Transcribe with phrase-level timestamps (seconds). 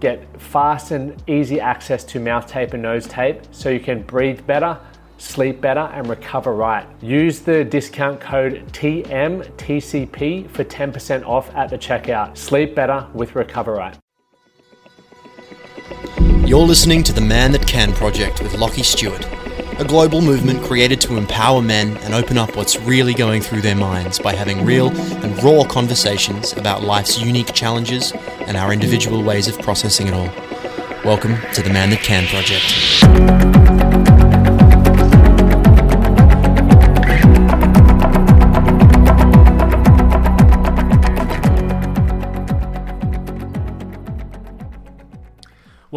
[0.00, 4.46] get fast and easy access to mouth tape and nose tape so you can breathe
[4.46, 4.78] better,
[5.18, 6.86] sleep better, and recover right.
[7.02, 12.36] Use the discount code TMTCP for 10% off at the checkout.
[12.36, 13.96] Sleep better with Recover Right.
[16.46, 19.47] You're listening to the Man That Can project with Lachie Stuart
[19.78, 23.76] a global movement created to empower men and open up what's really going through their
[23.76, 24.88] minds by having real
[25.22, 28.12] and raw conversations about life's unique challenges
[28.46, 30.28] and our individual ways of processing it all.
[31.04, 33.57] Welcome to the Man That Can Project.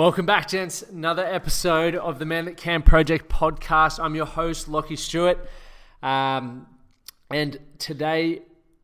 [0.02, 0.82] Welcome back, gents.
[0.82, 4.04] Another episode of the Man That Can Project podcast.
[4.04, 5.48] I'm your host, Lachie Stuart.
[6.02, 6.66] Um,
[7.30, 8.42] and today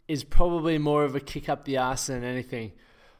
[0.07, 2.71] is probably more of a kick up the ass than anything.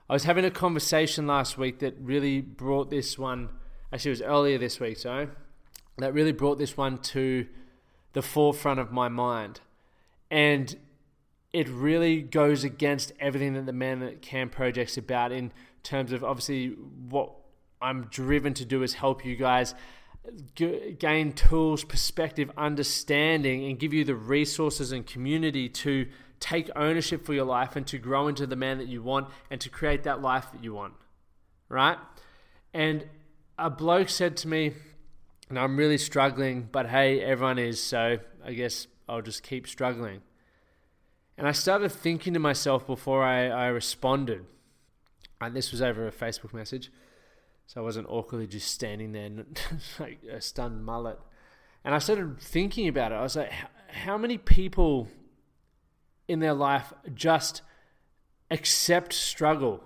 [0.07, 3.49] I was having a conversation last week that really brought this one,
[3.91, 5.29] actually, it was earlier this week, so
[5.97, 7.47] that really brought this one to
[8.13, 9.59] the forefront of my mind.
[10.29, 10.77] And
[11.51, 15.51] it really goes against everything that the Man That Can Project's about in
[15.81, 16.75] terms of obviously
[17.09, 17.33] what
[17.81, 19.75] I'm driven to do is help you guys
[20.55, 26.07] gain tools, perspective, understanding, and give you the resources and community to
[26.39, 29.61] take ownership for your life and to grow into the man that you want and
[29.61, 30.93] to create that life that you want.
[31.69, 31.97] Right?
[32.73, 33.07] And
[33.57, 34.73] a bloke said to me,
[35.49, 40.21] and I'm really struggling, but hey, everyone is, so I guess I'll just keep struggling.
[41.37, 44.45] And I started thinking to myself before I, I responded,
[45.39, 46.91] and this was over a Facebook message.
[47.67, 49.29] So I wasn't awkwardly just standing there
[49.99, 51.19] like a stunned mullet.
[51.83, 53.15] And I started thinking about it.
[53.15, 53.51] I was like,
[53.89, 55.09] how many people
[56.27, 57.61] in their life just
[58.49, 59.83] accept struggle?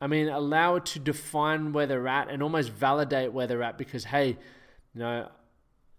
[0.00, 3.76] I mean, allow it to define where they're at and almost validate where they're at
[3.76, 4.28] because, hey,
[4.94, 5.28] you know,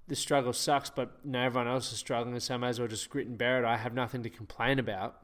[0.07, 2.87] the struggle sucks, but you know, everyone else is struggling, so I may as well
[2.87, 3.65] just grit and bear it.
[3.65, 5.21] I have nothing to complain about.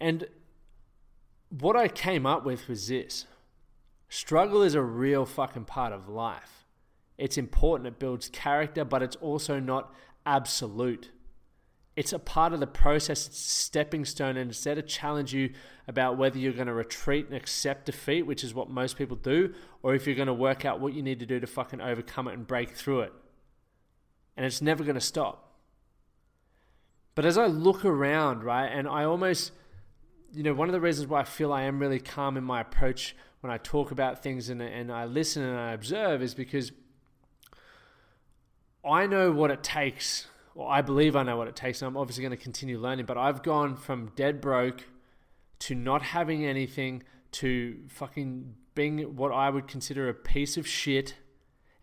[0.00, 0.26] And
[1.60, 3.26] what I came up with was this
[4.08, 6.64] struggle is a real fucking part of life.
[7.18, 11.10] It's important, it builds character, but it's also not absolute.
[11.94, 15.50] It's a part of the process, it's a stepping stone, and instead of challenge you
[15.86, 19.52] about whether you're going to retreat and accept defeat, which is what most people do,
[19.82, 22.28] or if you're going to work out what you need to do to fucking overcome
[22.28, 23.12] it and break through it.
[24.38, 25.52] And it's never going to stop.
[27.14, 29.52] But as I look around, right, and I almost
[30.32, 32.60] you know, one of the reasons why I feel I am really calm in my
[32.60, 36.72] approach when I talk about things and, and I listen and I observe is because
[38.84, 41.96] I know what it takes, or I believe I know what it takes, and I'm
[41.96, 44.84] obviously going to continue learning, but I've gone from dead broke
[45.60, 51.16] to not having anything to fucking being what I would consider a piece of shit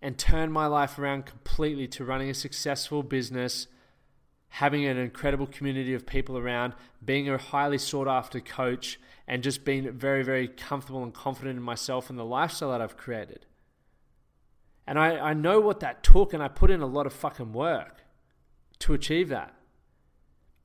[0.01, 3.67] and turn my life around completely to running a successful business
[4.49, 6.73] having an incredible community of people around,
[7.03, 11.63] being a highly sought after coach, and just being very, very comfortable and confident in
[11.63, 13.45] myself and the lifestyle that I've created.
[14.88, 17.53] And I, I know what that took, and I put in a lot of fucking
[17.53, 18.03] work
[18.79, 19.53] to achieve that.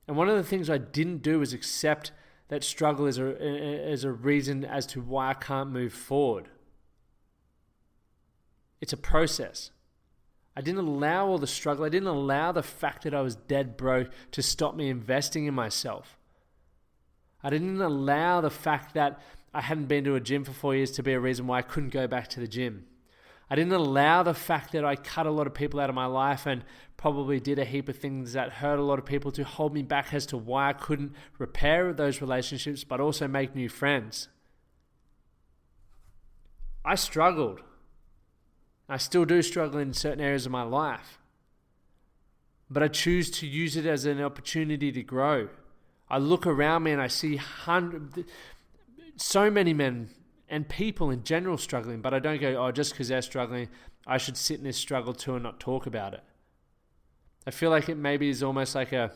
[0.07, 2.11] And one of the things I didn't do was accept
[2.47, 6.49] that struggle as a, as a reason as to why I can't move forward.
[8.81, 9.71] It's a process.
[10.55, 11.83] I didn't allow all the struggle.
[11.83, 15.53] I didn't allow the fact that I was dead broke to stop me investing in
[15.53, 16.17] myself.
[17.43, 19.21] I didn't allow the fact that
[19.53, 21.61] I hadn't been to a gym for four years to be a reason why I
[21.61, 22.85] couldn't go back to the gym.
[23.49, 26.07] I didn't allow the fact that I cut a lot of people out of my
[26.07, 26.63] life and
[26.97, 29.83] probably did a heap of things that hurt a lot of people to hold me
[29.83, 34.29] back as to why I couldn't repair those relationships but also make new friends.
[36.83, 37.61] I struggled.
[38.87, 41.19] I still do struggle in certain areas of my life.
[42.69, 45.49] But I choose to use it as an opportunity to grow.
[46.09, 48.25] I look around me and I see hundred,
[49.17, 50.09] so many men
[50.49, 53.69] and people in general struggling, but I don't go, oh, just because they're struggling,
[54.05, 56.23] I should sit in this struggle too and not talk about it.
[57.47, 59.11] I feel like it maybe is almost like a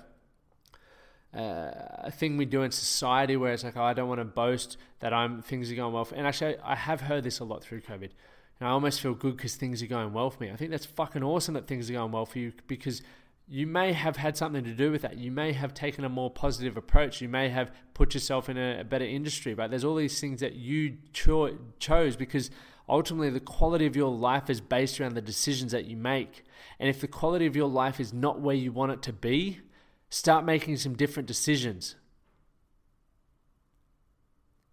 [1.32, 1.72] uh,
[2.06, 4.78] a thing we do in society where it's like, oh, I don't want to boast
[5.00, 6.08] that I'm things are going well.
[6.16, 8.10] And actually, I have heard this a lot through COVID.
[8.60, 10.52] And I almost feel good because things are going well for me.
[10.52, 13.02] I think that's fucking awesome that things are going well for you because
[13.48, 15.18] you may have had something to do with that.
[15.18, 17.20] You may have taken a more positive approach.
[17.22, 19.56] You may have put yourself in a, a better industry.
[19.56, 22.52] But there's all these things that you cho- chose because
[22.88, 26.44] ultimately the quality of your life is based around the decisions that you make.
[26.80, 29.62] And if the quality of your life is not where you want it to be,
[30.10, 31.96] start making some different decisions.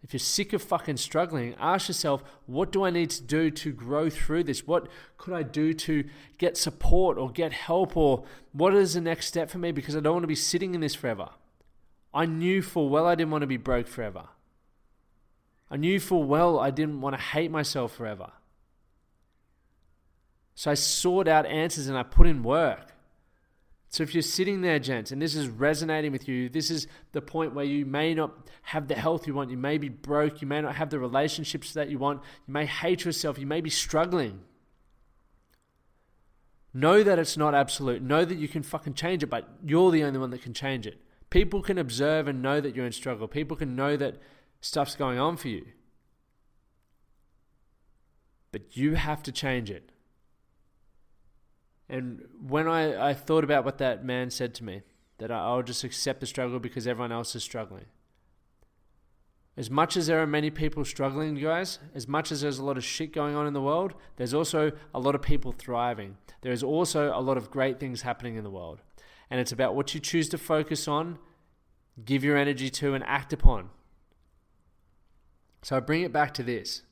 [0.07, 3.73] If you're sick of fucking struggling, ask yourself, what do I need to do to
[3.73, 4.65] grow through this?
[4.65, 4.87] What
[5.19, 6.05] could I do to
[6.39, 7.97] get support or get help?
[7.97, 9.73] Or what is the next step for me?
[9.73, 11.31] Because I don't want to be sitting in this forever.
[12.15, 14.29] I knew full well I didn't want to be broke forever.
[15.73, 18.31] I knew full well I didn't want to hate myself forever.
[20.55, 22.93] So I sought out answers and I put in work.
[23.97, 27.23] So if you're sitting there, gents, and this is resonating with you, this is the
[27.23, 30.47] point where you may not have the health you want, you may be broke, you
[30.47, 33.71] may not have the relationships that you want, you may hate yourself, you may be
[33.71, 34.41] struggling.
[36.75, 38.03] Know that it's not absolute.
[38.03, 40.87] Know that you can fucking change it, but you're the only one that can change
[40.87, 41.01] it.
[41.31, 43.27] People can observe and know that you're in struggle.
[43.27, 44.17] People can know that
[44.61, 45.65] stuff's going on for you.
[48.53, 49.91] But you have to change it.
[51.89, 54.83] And when I, I thought about what that man said to me,
[55.19, 57.87] that I'll just accept the struggle because everyone else is struggling.
[59.57, 62.77] As much as there are many people struggling, guys, as much as there's a lot
[62.77, 66.19] of shit going on in the world, there's also a lot of people thriving.
[66.43, 68.83] There is also a lot of great things happening in the world.
[69.31, 71.19] And it's about what you choose to focus on,
[72.05, 73.71] give your energy to, and act upon.
[75.63, 76.83] So I bring it back to this.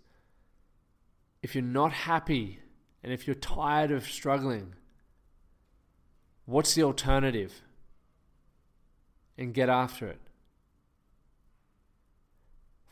[1.42, 2.60] If you're not happy
[3.02, 4.74] and if you're tired of struggling,
[6.46, 7.62] What's the alternative?
[9.36, 10.20] And get after it.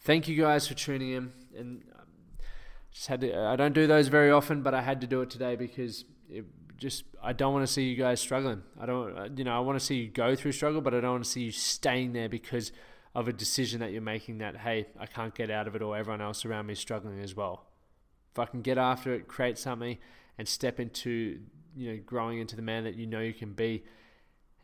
[0.01, 1.33] Thank you guys for tuning in.
[1.57, 2.07] And um,
[2.91, 5.31] just had to, I don't do those very often, but I had to do it
[5.31, 6.45] today because it
[6.83, 8.63] just I don't want to see you guys struggling.
[8.81, 11.01] I don't, uh, you know, I want to see you go through struggle, but I
[11.01, 12.73] don't want to see you staying there because
[13.15, 15.97] of a decision that you're making that hey, I can't get out of it, or
[15.97, 17.67] everyone else around me is struggling as well.
[18.33, 19.99] If I can get after it, create something,
[20.39, 21.41] and step into
[21.77, 23.85] you know growing into the man that you know you can be.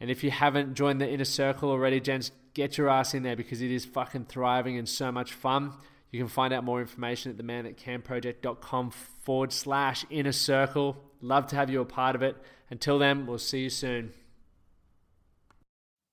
[0.01, 3.37] And if you haven't joined the inner circle already, gents, get your ass in there
[3.37, 5.73] because it is fucking thriving and so much fun.
[6.11, 10.97] You can find out more information at the man project.com forward slash inner circle.
[11.21, 12.37] Love to have you a part of it.
[12.71, 14.13] Until then, we'll see you soon.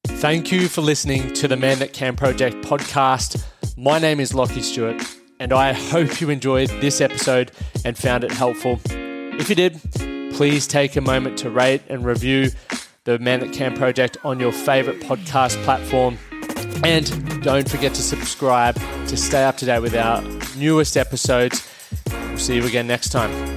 [0.07, 3.43] Thank you for listening to the Man That Can Project podcast.
[3.77, 5.03] My name is Lachie Stuart,
[5.39, 7.51] and I hope you enjoyed this episode
[7.83, 8.79] and found it helpful.
[8.85, 12.49] If you did, please take a moment to rate and review
[13.05, 16.17] the Man That Can project on your favorite podcast platform.
[16.83, 18.75] And don't forget to subscribe
[19.07, 20.21] to stay up to date with our
[20.57, 21.65] newest episodes.
[22.11, 23.54] We'll see you again next time.